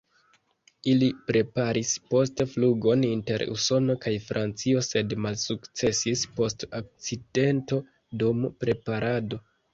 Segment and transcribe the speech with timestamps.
[0.91, 7.81] Ili preparis poste flugon inter Usono kaj Francio sed malsukcesis post akcidento
[8.25, 9.43] dum preparado.